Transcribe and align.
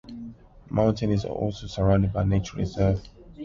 The 0.67 0.73
mountain 0.73 1.11
is 1.11 1.25
also 1.25 1.67
surrounded 1.67 2.11
by 2.11 2.23
a 2.23 2.25
nature 2.25 2.57
reserve. 2.57 3.01